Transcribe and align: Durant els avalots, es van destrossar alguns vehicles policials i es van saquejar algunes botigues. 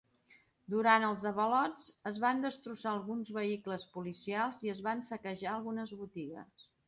Durant 0.73 1.03
els 1.07 1.25
avalots, 1.31 1.89
es 2.11 2.17
van 2.23 2.41
destrossar 2.45 2.93
alguns 2.93 3.29
vehicles 3.37 3.85
policials 3.97 4.67
i 4.69 4.75
es 4.75 4.83
van 4.89 5.07
saquejar 5.11 5.55
algunes 5.57 5.93
botigues. 6.01 6.67